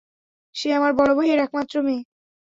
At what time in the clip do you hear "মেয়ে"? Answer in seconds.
1.81-2.01